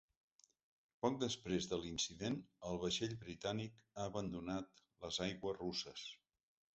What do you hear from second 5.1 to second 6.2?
aigües russes.